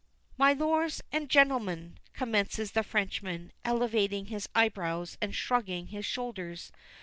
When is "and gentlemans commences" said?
1.11-2.71